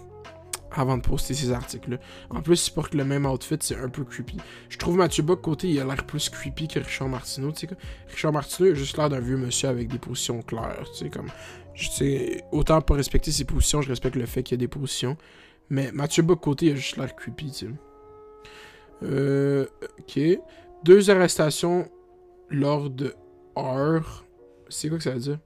[0.75, 1.99] avant de poster ces articles-là.
[2.31, 4.37] En plus, il porte le même outfit, c'est un peu creepy.
[4.69, 7.77] Je trouve Mathieu Bock côté, il a l'air plus creepy que Richard Martineau, tu sais.
[8.09, 11.29] Richard Martineau a juste l'air d'un vieux monsieur avec des positions claires, tu sais, comme...
[12.53, 15.17] Autant pour respecter ses positions, je respecte le fait qu'il y a des positions.
[15.71, 17.73] Mais Mathieu Bock côté, il a juste l'air creepy, tu sais.
[19.05, 19.67] Euh...
[19.99, 20.21] Ok.
[20.85, 21.89] Deux arrestations
[22.51, 23.15] lors de
[23.57, 24.25] heures.
[24.69, 25.39] C'est quoi que ça veut dire?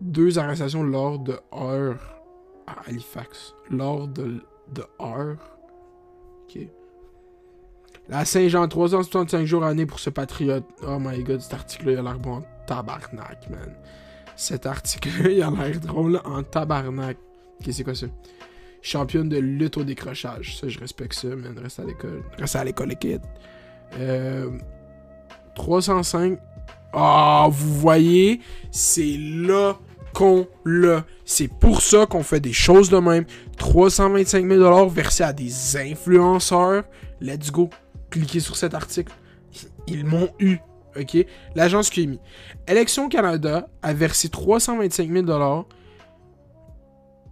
[0.00, 2.20] Deux arrestations lors de heures
[2.66, 3.54] à Halifax.
[3.70, 5.38] Lors de de heures.
[6.44, 6.60] Ok.
[8.08, 10.64] La Saint-Jean, 365 jours année pour ce patriote.
[10.86, 13.74] Oh my god, cet article-là, il a l'air bon en tabarnak, man.
[14.36, 17.16] Cet article-là, il a l'air drôle en tabarnak.
[17.60, 18.06] Ok, c'est quoi ça?
[18.82, 20.58] Championne de lutte au décrochage.
[20.58, 21.58] Ça, je respecte ça, man.
[21.58, 22.22] Reste à l'école.
[22.38, 23.20] Reste à l'école, les kids.
[23.98, 24.50] Euh,
[25.54, 26.38] 305.
[26.92, 29.76] Ah, oh, vous voyez, c'est là
[30.14, 31.04] qu'on l'a.
[31.26, 33.26] C'est pour ça qu'on fait des choses de même.
[33.58, 36.84] 325 000 versés à des influenceurs.
[37.20, 37.68] Let's go.
[38.08, 39.12] Cliquez sur cet article.
[39.86, 40.56] Ils m'ont eu.
[40.98, 41.26] OK?
[41.54, 42.20] L'agence QMI.
[42.68, 45.26] Élection Canada a versé 325 000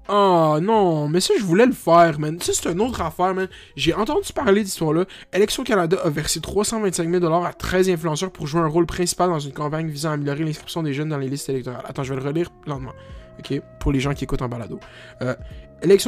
[0.08, 2.40] Oh non, mais ça, je voulais le faire, man.
[2.40, 3.48] Ça, c'est une autre affaire, man.
[3.76, 5.04] J'ai entendu parler d'histoire-là.
[5.32, 9.38] Élection Canada a versé 325 000 à 13 influenceurs pour jouer un rôle principal dans
[9.38, 11.84] une campagne visant à améliorer l'inscription des jeunes dans les listes électorales.
[11.86, 12.92] Attends, je vais le relire lentement.
[13.38, 13.62] OK?
[13.78, 14.80] Pour les gens qui écoutent en balado.
[15.22, 15.34] Euh,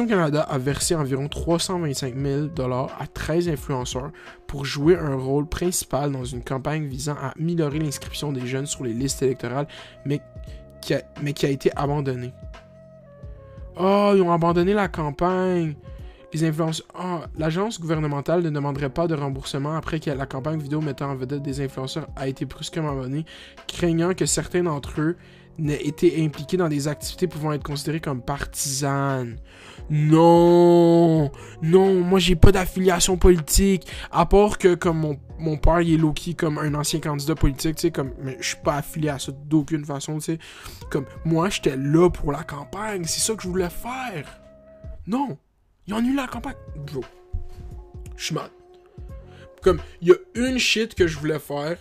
[0.07, 2.47] Canada a versé environ 325 000
[2.99, 4.11] à 13 influenceurs
[4.47, 8.83] pour jouer un rôle principal dans une campagne visant à améliorer l'inscription des jeunes sur
[8.83, 9.67] les listes électorales,
[10.05, 10.21] mais
[10.81, 12.33] qui a été abandonnée.
[13.77, 15.75] Oh, ils ont abandonné la campagne.
[16.33, 16.85] Les influenceurs.
[17.37, 21.41] L'agence gouvernementale ne demanderait pas de remboursement après que la campagne vidéo mettant en vedette
[21.41, 23.25] des influenceurs a été brusquement abandonnée,
[23.67, 25.15] craignant que certains d'entre eux
[25.57, 29.37] n'aient été impliqués dans des activités pouvant être considérées comme partisanes.
[29.89, 35.93] Non, non, moi j'ai pas d'affiliation politique, à part que comme mon, mon père il
[35.93, 39.19] est Loki comme un ancien candidat politique, tu sais, comme, je suis pas affilié à
[39.19, 40.39] ça d'aucune façon, tu sais.
[40.89, 44.41] Comme, moi j'étais là pour la campagne, c'est ça que je voulais faire.
[45.07, 45.37] Non,
[45.87, 46.55] ils ont eu la campagne?
[46.87, 47.03] Bro,
[48.15, 48.49] je suis mal.
[49.61, 51.77] Comme, il y a une shit que je voulais faire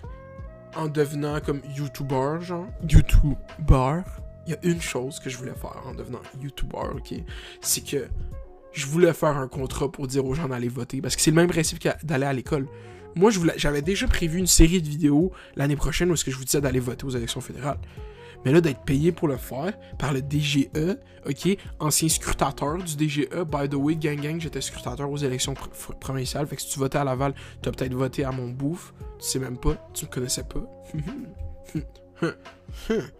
[0.77, 2.67] en devenant comme YouTuber, genre.
[2.89, 4.03] YouTuber?
[4.47, 7.15] Il y a une chose que je voulais faire en devenant YouTuber, ok?
[7.61, 8.09] C'est que
[8.73, 11.01] je voulais faire un contrat pour dire aux gens d'aller voter.
[11.01, 12.67] Parce que c'est le même principe que d'aller à l'école.
[13.17, 16.45] Moi, j'avais déjà prévu une série de vidéos l'année prochaine où ce que je vous
[16.45, 17.79] disais d'aller voter aux élections fédérales.
[18.45, 20.69] Mais là, d'être payé pour le faire par le DGE,
[21.27, 25.55] ok, ancien scrutateur du DGE, by the way, gang gang, j'étais scrutateur aux élections
[26.01, 28.93] provinciales, fait que si tu votais à Laval, tu as peut-être voté à mon bouffe,
[29.19, 30.65] tu sais même pas, tu me connaissais pas.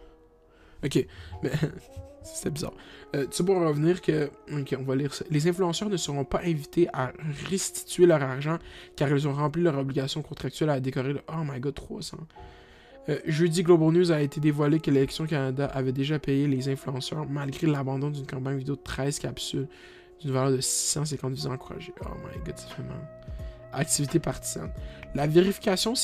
[0.85, 1.07] Ok,
[1.43, 1.51] mais
[2.23, 2.75] c'était bizarre.
[3.17, 4.31] Euh, tu sais, pour revenir que.
[4.53, 5.25] Ok, on va lire ça.
[5.31, 7.13] Les influenceurs ne seront pas invités à
[7.49, 8.59] restituer leur argent
[8.97, 11.21] car ils ont rempli leur obligation contractuelle à décorer le.
[11.29, 12.19] Oh my god, 300.
[13.09, 17.27] Euh, jeudi, Global News a été dévoilé que l'Élection Canada avait déjà payé les influenceurs
[17.29, 19.69] malgré l'abandon d'une campagne vidéo de 13 capsules
[20.21, 21.93] d'une valeur de 650 visant encouragés.
[22.03, 22.83] Oh my god, ça fait.
[23.73, 24.71] Activité partisane.
[25.15, 25.95] La vérification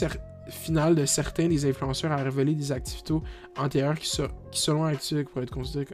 [0.49, 3.15] finale de certains des influenceurs a révélé des activités
[3.57, 4.11] antérieures qui,
[4.51, 4.91] qui selon
[5.25, 5.87] pourraient être considérées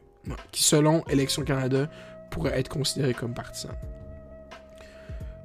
[0.50, 1.88] qui selon Élection Canada
[2.30, 3.76] pourraient être considérées comme partisans.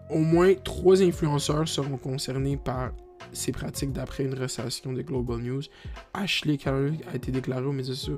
[0.10, 2.91] Au moins trois influenceurs seront concernés par
[3.33, 5.61] ces pratiques d'après une récession de Global News.
[6.13, 8.09] Ashley Carey a été déclaré aux médias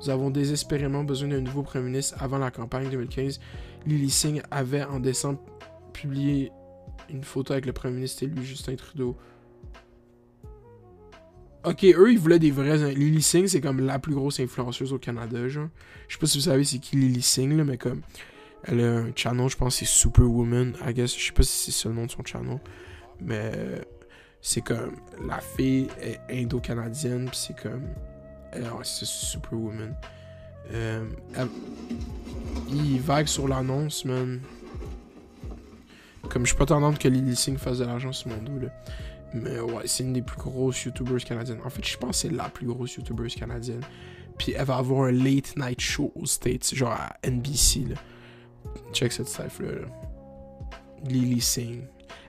[0.00, 3.40] Nous avons désespérément besoin d'un nouveau premier ministre avant la campagne 2015.
[3.86, 5.40] Lily Singh avait en décembre
[5.92, 6.52] publié
[7.10, 9.16] une photo avec le premier ministre élu Justin Trudeau
[11.64, 12.94] Ok, eux, ils voulaient des vrais.
[12.94, 15.68] Lily Singh, c'est comme la plus grosse influenceuse au Canada, genre.
[16.06, 18.02] Je sais pas si vous savez c'est qui Lily Singh, là, mais comme.
[18.64, 21.16] Elle a un channel, je pense c'est Superwoman, I guess.
[21.16, 22.60] Je sais pas si c'est ça le nom de son channel.
[23.20, 23.52] Mais.
[24.40, 24.96] C'est comme.
[25.26, 27.88] La fille est indo-canadienne, pis c'est comme.
[28.82, 29.94] c'est Superwoman.
[30.72, 31.04] Euh,
[32.70, 34.40] il vague sur l'annonce, man.
[36.28, 38.68] Comme je suis pas tendance que Lily Singh fasse de l'argent sur mon dos, là.
[39.34, 41.60] Mais ouais, c'est une des plus grosses YouTubers canadiennes.
[41.64, 43.82] En fait, je pense que c'est la plus grosse YouTuber canadienne.
[44.38, 47.86] Puis elle va avoir un late night show aux States, genre à NBC.
[47.88, 47.96] Là.
[48.92, 49.86] Check cette stuff-là.
[51.04, 51.82] Lily Singh.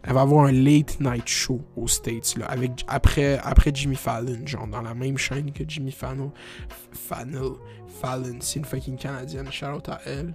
[0.03, 4.45] Elle va avoir un late night show aux States, là, avec, après, après Jimmy Fallon,
[4.45, 6.31] genre dans la même chaîne que Jimmy Fallon.
[6.93, 7.57] Fallon,
[8.01, 9.51] Fallon, c'est une fucking canadienne.
[9.51, 10.33] Shout out à elle.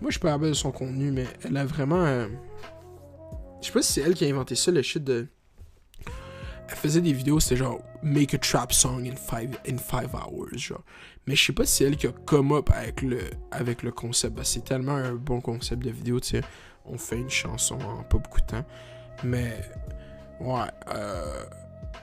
[0.00, 2.04] Moi, je suis pas de son contenu, mais elle a vraiment.
[2.04, 2.28] euh,
[3.60, 5.26] Je sais pas si c'est elle qui a inventé ça, le shit de.
[6.68, 10.56] Elle faisait des vidéos, c'était genre Make a trap song in five, in five hours,
[10.56, 10.82] genre.
[11.26, 13.90] Mais je sais pas si c'est elle qui a come up avec le, avec le
[13.92, 14.34] concept.
[14.36, 16.40] Bah, c'est tellement un bon concept de vidéo, tu sais.
[16.84, 18.64] On fait une chanson en pas beaucoup de temps.
[19.24, 19.60] Mais.
[20.40, 20.68] Ouais.
[20.94, 21.44] Euh.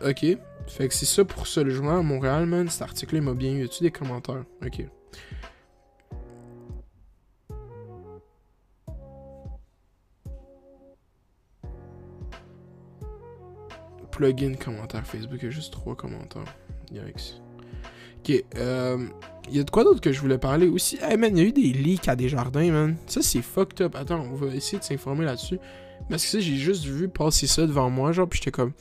[0.06, 0.26] Ok.
[0.68, 2.70] Fait que c'est ça pour ce logement à Montréal, man.
[2.70, 3.66] Cet article il m'a bien eu.
[3.66, 4.46] As-tu des commentaires?
[4.66, 4.86] Ok.
[14.12, 16.44] Plugin commentaire Facebook, il y a juste trois commentaires.
[16.92, 17.42] Yikes.
[18.20, 19.08] Ok, euh.
[19.52, 21.00] Il y a de quoi d'autre que je voulais parler aussi?
[21.02, 22.96] Hey man, il y a eu des leaks à des jardins, man.
[23.08, 23.96] Ça c'est fucked up.
[23.96, 25.58] Attends, on va essayer de s'informer là-dessus.
[26.08, 28.74] Parce que ça, j'ai juste vu passer ça devant moi, genre, pis j'étais comme.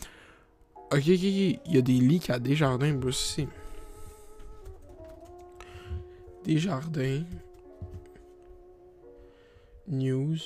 [0.92, 1.14] Ok, ok, ok.
[1.16, 3.10] Il y a des leaks à des jardins, bro.
[3.12, 3.48] C'est.
[6.44, 7.22] Des jardins.
[9.86, 10.36] News.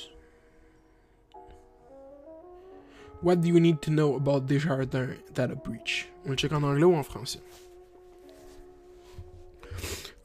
[3.21, 6.09] What do you need to know about Desjardins data breach?
[6.25, 7.39] On le check en anglais ou en français?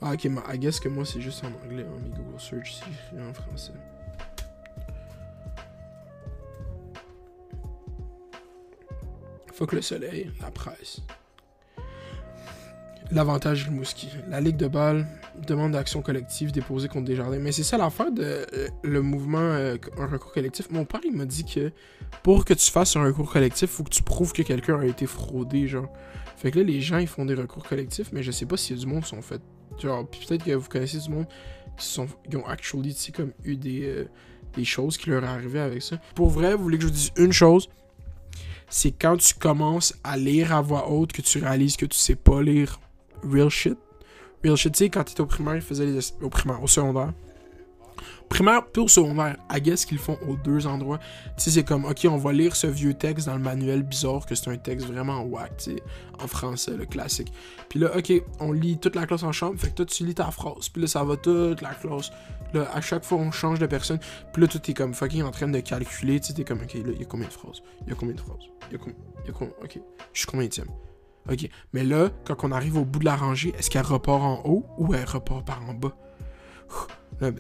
[0.01, 2.75] Ah, ok, mais I guess que moi c'est juste en anglais, hein, mes Google Search
[2.75, 2.83] si
[3.19, 3.73] en français.
[9.53, 11.01] Fuck le soleil, la presse.
[13.11, 14.09] L'avantage du Mouski.
[14.29, 15.07] La Ligue de balle
[15.47, 17.39] demande d'action collective déposée contre Desjardins.
[17.39, 20.71] Mais c'est ça l'affaire de euh, le mouvement euh, un recours collectif.
[20.71, 21.73] Mon père il m'a dit que
[22.23, 25.07] pour que tu fasses un recours collectif, faut que tu prouves que quelqu'un a été
[25.07, 25.91] fraudé, genre.
[26.37, 28.75] Fait que là, les gens ils font des recours collectifs, mais je sais pas si
[28.75, 29.41] du monde sont fait.
[29.79, 31.27] Genre, peut-être que vous connaissez du monde
[31.77, 34.09] qui sont qui ont actually, tu sais, comme eu des, euh,
[34.55, 35.99] des choses qui leur arrivé avec ça.
[36.15, 37.69] Pour vrai, vous voulez que je vous dise une chose?
[38.69, 42.17] C'est quand tu commences à lire à voix haute que tu réalises que tu sais
[42.17, 42.81] pas lire
[43.23, 43.79] real shit.
[44.45, 46.01] Real shit, tu sais, quand t'étais au primaire, ils faisaient les...
[46.21, 47.13] Au primaire, au secondaire.
[48.29, 50.99] Primaire puis au secondaire, I guess qu'ils font aux deux endroits.
[50.99, 54.27] Tu sais, c'est comme, ok, on va lire ce vieux texte dans le manuel bizarre,
[54.27, 55.83] que c'est un texte vraiment whack, tu sais,
[56.23, 57.33] en français, le classique.
[57.69, 60.14] Puis là, ok, on lit toute la classe en chambre, fait que toi, tu lis
[60.14, 60.69] ta phrase.
[60.69, 62.11] Puis là, ça va toute la classe.
[62.53, 63.99] Là, à chaque fois, on change de personne.
[64.33, 66.75] Puis là, toi, t'es comme fucking en train de calculer, tu sais, t'es comme, ok,
[66.75, 67.62] là, il y a combien de phrases?
[67.87, 68.45] Il y a combien de phrases?
[68.71, 69.79] Il y a combien Il y a combien Ok,
[70.12, 70.53] je suis combien de
[71.31, 74.43] Ok, mais là, quand on arrive au bout de la rangée, est-ce qu'elle repart en
[74.47, 75.95] haut ou elle repart par en bas?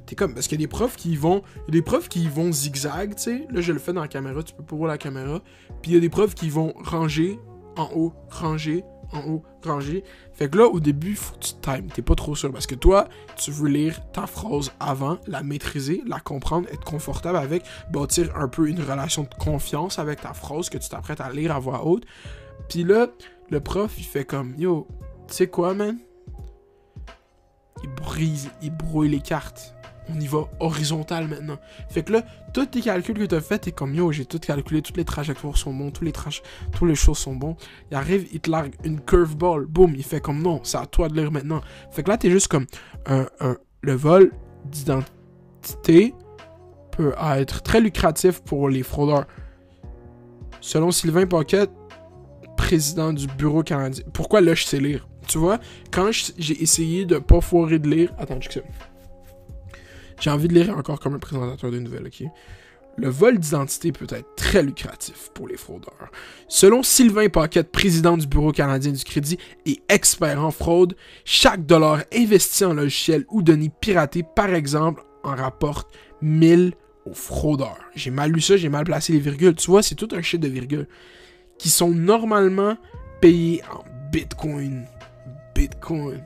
[0.06, 0.34] T'es comme.
[0.34, 1.42] Parce qu'il y a des profs qui vont.
[1.68, 3.46] Des profs qui vont zigzag, tu sais.
[3.50, 5.40] Là, je le fais dans la caméra, tu peux pas voir la caméra.
[5.82, 7.38] Puis il y a des profs qui vont ranger
[7.76, 10.04] en haut, ranger, en haut, ranger.
[10.32, 11.88] Fait que là, au début, faut que tu times.
[11.94, 12.52] T'es pas trop sûr.
[12.52, 17.38] Parce que toi, tu veux lire ta phrase avant, la maîtriser, la comprendre, être confortable
[17.38, 21.30] avec, bâtir un peu une relation de confiance avec ta phrase que tu t'apprêtes à
[21.30, 22.04] lire à voix haute.
[22.68, 23.08] Puis là,
[23.50, 24.86] le prof, il fait comme Yo,
[25.28, 25.98] tu sais quoi, man?
[27.82, 29.74] Il brise, il brouille les cartes.
[30.10, 31.58] On y va horizontal maintenant.
[31.90, 32.22] Fait que là,
[32.54, 35.56] tous tes calculs que t'as fait, t'es comme yo, j'ai tout calculé, toutes les trajectoires
[35.58, 36.12] sont bons, tous les
[36.72, 37.56] tous les choses sont bons.
[37.90, 41.10] Il arrive, il te largue une curveball, boum, il fait comme non, c'est à toi
[41.10, 41.60] de lire maintenant.
[41.90, 42.64] Fait que là, t'es juste comme
[43.04, 44.32] un, un- le vol
[44.64, 46.14] d'identité
[46.90, 49.26] peut être très lucratif pour les fraudeurs.
[50.62, 51.70] Selon Sylvain Pocket,
[52.56, 54.04] président du bureau canadien.
[54.14, 55.06] Pourquoi là je sais lire?
[55.28, 55.58] Tu vois,
[55.90, 58.12] quand j'ai essayé de pas foirer de lire.
[58.18, 58.60] Attends, check ça.
[60.20, 62.24] J'ai envie de lire encore comme un présentateur de nouvelles, ok?
[62.96, 66.10] Le vol d'identité peut être très lucratif pour les fraudeurs.
[66.48, 72.02] Selon Sylvain Paquette, président du Bureau canadien du crédit et expert en fraude, chaque dollar
[72.12, 75.88] investi en logiciel ou données piratées, par exemple, en rapporte
[76.22, 76.72] 1000
[77.06, 77.78] aux fraudeurs.
[77.94, 79.54] J'ai mal lu ça, j'ai mal placé les virgules.
[79.54, 80.88] Tu vois, c'est tout un shit de virgules
[81.58, 82.76] qui sont normalement
[83.20, 84.86] payés en Bitcoin.
[85.58, 86.20] Bitcoin.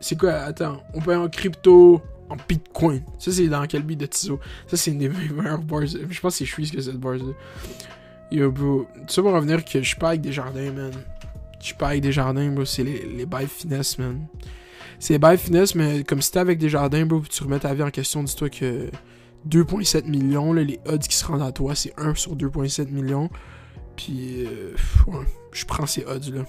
[0.00, 0.32] C'est quoi?
[0.32, 3.02] Attends, on paye en crypto, en Bitcoin.
[3.20, 4.40] Ça, c'est dans quel beat de Tizo?
[4.66, 5.86] Ça, c'est une des meilleures bars.
[5.86, 7.32] Je pense que c'est Chouise que cette bars là.
[8.32, 8.86] Yo, bro.
[9.06, 10.90] Ça pour revenir que je suis pas avec des jardins, man.
[11.60, 12.64] Je suis pas avec des jardins, bro.
[12.64, 14.26] C'est les, les finesse, man.
[14.98, 17.72] C'est les bails finesse, mais comme si t'es avec des jardins, bro, tu remets ta
[17.74, 18.90] vie en question, dis-toi que
[19.48, 23.30] 2,7 millions, là, les odds qui se rendent à toi, c'est 1 sur 2,7 millions.
[23.96, 24.74] Puis, euh,
[25.06, 26.44] ouais, je prends ces odds-là.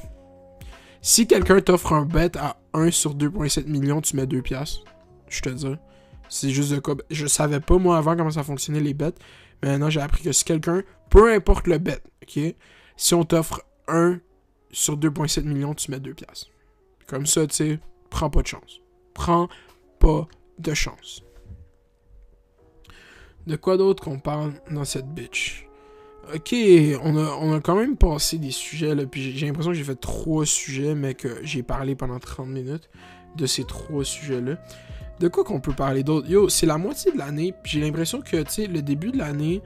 [1.06, 4.86] Si quelqu'un t'offre un bet à 1 sur 2,7 millions, tu mets 2 piastres.
[5.28, 5.76] Je te dis.
[6.30, 6.96] C'est juste de quoi.
[7.12, 9.12] Je savais pas, moi, avant, comment ça fonctionnait les bets.
[9.62, 12.56] Mais maintenant, j'ai appris que si quelqu'un, peu importe le bet, ok,
[12.96, 14.22] si on t'offre 1
[14.72, 16.48] sur 2,7 millions, tu mets 2 piastres.
[17.06, 18.80] Comme ça, tu sais, prends pas de chance.
[19.14, 19.50] Prends
[20.00, 20.26] pas
[20.58, 21.22] de chance.
[23.46, 25.68] De quoi d'autre qu'on parle dans cette bitch?
[26.34, 26.56] Ok,
[27.04, 29.84] on a, on a quand même passé des sujets, là, puis j'ai- l'impression que j'ai
[29.84, 32.90] fait trois sujets, mais que j'ai parlé pendant 30 minutes.
[33.36, 34.58] de ces trois sujets-là.
[35.20, 36.30] De quoi qu'on peut parler d'autre?
[36.30, 39.64] Yo, c'est la moitié de l'année, j'ai l'impression que, tu sais, le début de l'année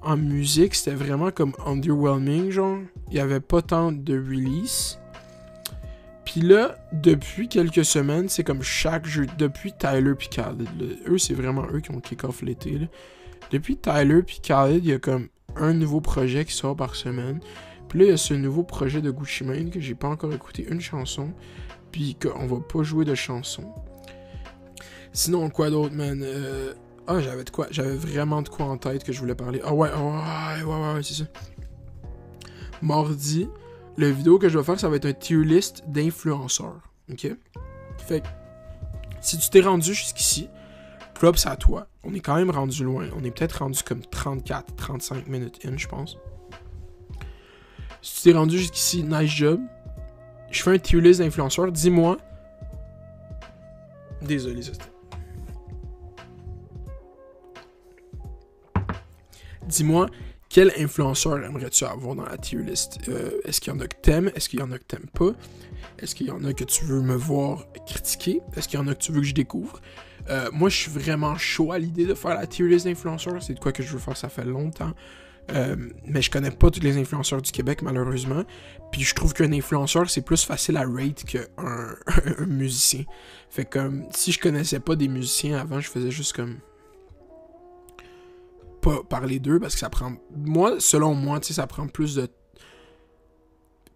[0.00, 2.78] en musique, c'était vraiment comme underwhelming, genre.
[3.10, 4.98] Il y avait pas tant de release.
[6.24, 10.30] Puis là, depuis quelques semaines, c'est comme chaque jeu, depuis Tyler puis
[11.06, 12.88] eux, c'est vraiment eux qui ont kick-off l'été,
[13.50, 17.40] Depuis Tyler puis Khaled, il y a comme un nouveau projet qui sort par semaine.
[17.88, 20.32] Puis là, il y a ce nouveau projet de Gucci Mane que j'ai pas encore
[20.32, 21.32] écouté une chanson.
[21.90, 23.64] Puis qu'on va pas jouer de chanson.
[25.12, 26.22] Sinon, quoi d'autre, man?
[26.24, 26.72] Euh,
[27.06, 29.60] Ah, j'avais de quoi J'avais vraiment de quoi en tête que je voulais parler.
[29.64, 31.24] Ah ouais, ouais, ouais, ouais, c'est ça.
[32.80, 33.48] Mardi,
[33.96, 36.80] le vidéo que je vais faire, ça va être un tier list d'influenceurs.
[37.10, 37.28] Ok?
[37.98, 38.26] Fait que,
[39.20, 40.48] si tu t'es rendu jusqu'ici,
[41.14, 41.86] props à toi.
[42.04, 43.06] On est quand même rendu loin.
[43.16, 46.18] On est peut-être rendu comme 34, 35 minutes in, je pense.
[48.00, 49.60] Si tu t'es rendu jusqu'ici, nice job.
[50.50, 51.70] Je fais un tier list d'influenceurs.
[51.70, 52.16] Dis-moi.
[54.20, 54.72] Désolé, ça
[59.66, 60.08] Dis-moi,
[60.52, 62.98] quel influenceur aimerais-tu avoir dans la tier list?
[63.08, 64.30] Euh, Est-ce qu'il y en a que t'aimes?
[64.34, 65.32] Est-ce qu'il y en a que t'aimes pas?
[65.98, 68.40] Est-ce qu'il y en a que tu veux me voir critiquer?
[68.54, 69.80] Est-ce qu'il y en a que tu veux que je découvre?
[70.28, 73.42] Euh, Moi, je suis vraiment chaud à l'idée de faire la tier list d'influenceurs.
[73.42, 74.92] C'est de quoi que je veux faire, ça fait longtemps.
[75.52, 75.74] Euh,
[76.06, 78.44] mais je connais pas tous les influenceurs du Québec, malheureusement.
[78.92, 81.46] Puis je trouve qu'un influenceur, c'est plus facile à rate qu'un
[82.38, 83.04] un musicien.
[83.48, 86.58] Fait comme, si je connaissais pas des musiciens avant, je faisais juste comme
[88.82, 90.12] pas parler d'eux parce que ça prend.
[90.36, 92.28] Moi, selon moi, tu sais, ça prend plus de.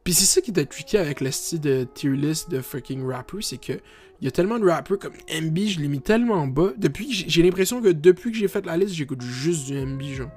[0.05, 3.43] Puis c'est ça qui est tricky avec le style de tier list de fucking rapper,
[3.43, 3.73] c'est que
[4.21, 6.71] il y a tellement de rappers comme MB, je l'ai mis tellement bas.
[6.79, 10.31] Depuis j'ai l'impression que depuis que j'ai fait la liste, j'écoute juste du MB, genre.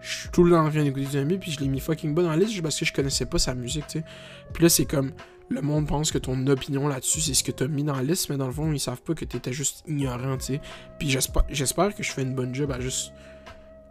[0.00, 2.14] Je suis tout le temps en train d'écouter du MB, puis je l'ai mis fucking
[2.14, 4.04] bas dans la liste parce que je connaissais pas sa musique, tu sais.
[4.52, 5.12] Puis là, c'est comme.
[5.50, 8.30] Le monde pense que ton opinion là-dessus, c'est ce que t'as mis dans la liste,
[8.30, 10.60] mais dans le fond, ils savent pas que t'étais juste ignorant, tu sais.
[10.98, 11.10] Puis
[11.50, 13.12] j'espère que je fais une bonne job à juste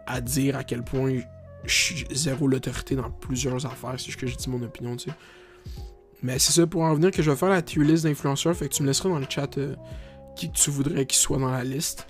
[0.06, 1.20] à dire à quel point
[1.64, 5.10] je suis zéro l'autorité dans plusieurs affaires, c'est ce que je dis mon opinion, tu
[5.10, 5.16] sais.
[6.22, 8.68] Mais c'est ça pour en venir que je vais faire la tier list d'influenceurs, fait
[8.68, 9.74] que tu me laisseras dans le chat euh,
[10.36, 12.06] qui tu voudrais qu'il soit dans la liste.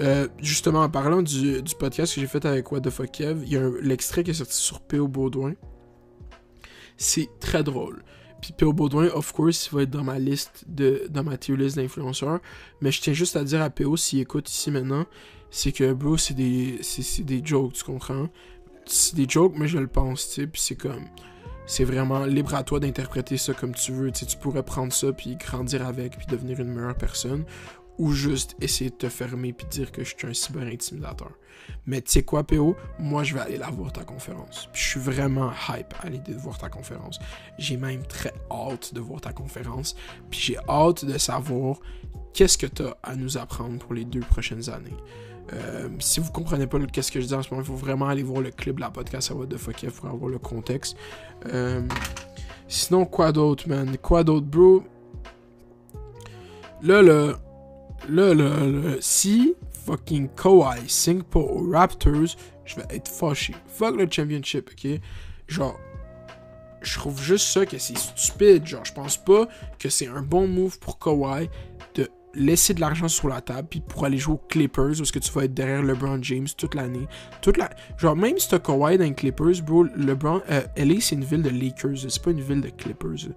[0.00, 3.52] Euh, justement, en parlant du, podcast que j'ai fait avec What the Fuck Kev, il
[3.52, 5.08] y a l'extrait qui est sorti sur P.O.
[5.08, 5.54] Baudouin.
[6.96, 8.02] C'est très drôle.
[8.40, 8.72] Puis P.O.
[8.72, 12.40] Baudouin, of course, il va être dans ma liste, de, dans ma tier list d'influenceurs.
[12.80, 13.96] Mais je tiens juste à dire à P.O.
[13.96, 15.04] s'il écoute ici maintenant,
[15.50, 18.28] c'est que, bro, c'est des, c'est, des jokes, tu comprends?
[18.86, 21.06] C'est des jokes, mais je le pense, tu sais, puis c'est comme...
[21.66, 25.12] C'est vraiment libre à toi d'interpréter ça comme tu veux, tu tu pourrais prendre ça,
[25.12, 27.44] puis grandir avec, puis devenir une meilleure personne,
[27.98, 31.32] ou juste essayer de te fermer, puis dire que je suis un cyber intimidateur.
[31.86, 32.76] Mais tu sais quoi, PO?
[32.98, 34.68] Moi, je vais aller la voir ta conférence.
[34.72, 37.18] Puis je suis vraiment hype à l'idée de voir ta conférence.
[37.58, 39.96] J'ai même très hâte de voir ta conférence.
[40.30, 41.78] Puis j'ai hâte de savoir
[42.32, 44.96] qu'est-ce que tu as à nous apprendre pour les deux prochaines années.
[45.52, 48.06] Euh, si vous comprenez pas qu'est-ce que je dis en ce moment, il faut vraiment
[48.06, 50.96] aller voir le clip de la podcast à What the Fuck pour avoir le contexte.
[51.52, 51.82] Euh,
[52.66, 53.96] sinon, quoi d'autre, man?
[53.98, 54.82] Quoi d'autre, bro?
[56.82, 57.38] Là, là,
[58.08, 59.54] là, là, là, si
[59.86, 63.54] fucking Kawhi signe pas aux Raptors, je vais être fâché.
[63.66, 65.00] Fuck le championship, ok?
[65.48, 65.78] Genre,
[66.82, 68.66] je trouve juste ça que c'est stupide.
[68.66, 71.48] Genre, je pense pas que c'est un bon move pour Kawhi
[72.34, 75.32] laisser de l'argent sur la table puis pour aller jouer aux Clippers est-ce que tu
[75.32, 77.06] vas être derrière LeBron James toute l'année.
[77.40, 77.70] Toute la...
[77.96, 80.42] Genre, même si t'as Kawhi dans les Clippers, bro, LeBron...
[80.50, 83.32] Euh, LA, c'est une ville de Lakers, c'est pas une ville de Clippers.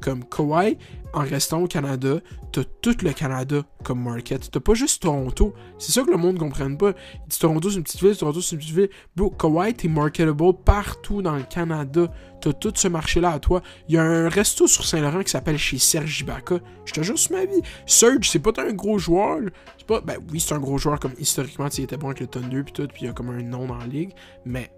[0.00, 0.76] Comme Kawhi,
[1.12, 4.50] en restant au Canada, t'as tout le Canada comme market.
[4.50, 5.54] T'as pas juste Toronto.
[5.78, 6.92] C'est ça que le monde ne comprenne pas.
[7.26, 8.90] Il Toronto, c'est une petite ville, Toronto, c'est une petite ville.
[9.16, 12.12] Bro, Kawhi, t'es marketable partout dans le Canada.
[12.40, 13.62] T'as tout ce marché-là à toi.
[13.88, 16.58] Il y a un resto sur Saint-Laurent qui s'appelle chez Serge Ibaka.
[16.84, 17.62] Je te jure sur ma vie.
[17.86, 19.40] Serge, c'est pas un gros joueur.
[19.78, 20.00] C'est pas.
[20.00, 22.72] Ben oui, c'est un gros joueur comme historiquement, il était bon avec le Thunder puis
[22.72, 24.12] tout, puis il a comme un nom dans la ligue.
[24.44, 24.70] Mais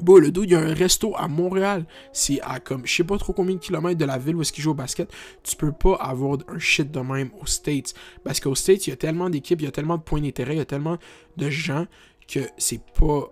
[0.00, 1.84] Bon, le dos, il y a un resto à Montréal.
[2.12, 4.52] C'est à comme, je sais pas trop combien de kilomètres de la ville où est-ce
[4.52, 5.12] qu'il joue au basket.
[5.42, 7.94] Tu peux pas avoir un shit de même aux States.
[8.24, 10.54] Parce qu'aux States, il y a tellement d'équipes, il y a tellement de points d'intérêt,
[10.54, 10.98] il y a tellement
[11.36, 11.86] de gens
[12.26, 13.30] que c'est pas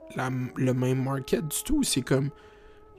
[0.56, 1.82] le même market du tout.
[1.82, 2.30] C'est comme,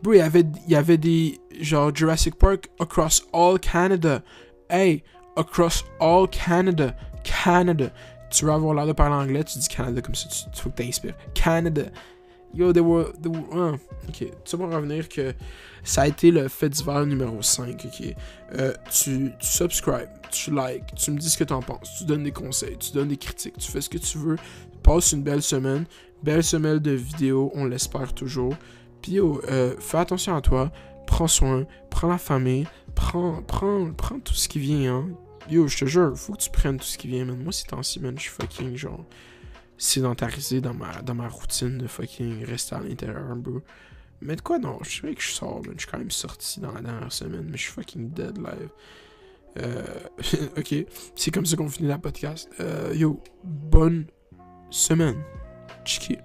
[0.02, 4.24] bro, il y avait, il y avait des, genre, Jurassic Park across all Canada.
[4.70, 5.04] Hey,
[5.38, 6.96] across all Canada.
[7.24, 7.92] Canada.
[8.30, 10.78] Tu veux avoir l'air de parler anglais, tu dis Canada comme ça, tu, faut que
[10.78, 11.16] t'inspires.
[11.36, 11.84] Canada.
[12.54, 13.12] Yo, there were.
[13.26, 13.80] Were
[14.10, 15.34] ok, tu vas revenir que
[15.84, 17.86] ça a été le fait d'hiver numéro 5.
[17.86, 18.16] Ok,
[18.56, 22.06] euh, tu, tu subscribes, tu likes, tu me dis ce que tu en penses, tu
[22.06, 24.38] donnes des conseils, tu donnes des critiques, tu fais ce que tu veux.
[24.84, 25.86] Passe une belle semaine,
[26.22, 28.56] belle semaine de vidéos, on l'espère toujours.
[29.02, 30.72] Puis yo, euh, fais attention à toi,
[31.08, 35.06] prends soin, prends la famille, prends, prends, prends tout ce qui vient, hein.
[35.50, 37.42] yo, je te jure, faut que tu prennes tout ce qui vient, man.
[37.42, 39.06] Moi, ces temps-ci, man, je suis fucking, genre,
[39.84, 43.62] sédentarisé dans ma, dans ma routine de fucking rester à l'intérieur, bro.
[44.22, 45.74] Mais de quoi, non, je sais que je sors, man.
[45.76, 48.70] Je suis quand même sorti dans la dernière semaine, mais je suis fucking dead live.
[49.60, 49.84] Euh,
[50.58, 52.50] ok, c'est comme ça qu'on finit la podcast.
[52.62, 54.06] Euh, yo, bonne
[54.70, 55.22] semaine.
[55.84, 56.18] Chiqui.